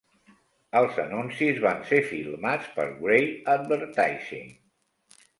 [0.79, 4.49] Els anuncis van ser filmats per Grey Advertising.